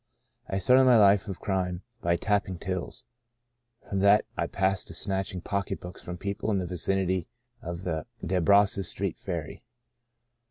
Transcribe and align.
"I 0.49 0.57
started 0.57 0.85
my 0.85 0.97
life 0.97 1.27
of 1.27 1.39
crime 1.39 1.83
by 2.01 2.15
tapping 2.15 2.57
tills. 2.57 3.05
From 3.87 3.99
that 3.99 4.25
I 4.35 4.47
passed 4.47 4.87
to 4.87 4.95
snatching 4.95 5.41
pocketbooks 5.41 6.01
Sons 6.05 6.15
of 6.15 6.21
Ishmael 6.25 6.37
103 6.47 6.47
from 6.47 6.47
people 6.47 6.51
in 6.51 6.57
the 6.57 6.75
vicinity 6.75 7.27
of 7.61 7.83
the 7.83 8.07
Desbrosses 8.25 8.89
Street 8.89 9.19
Ferry. 9.19 9.63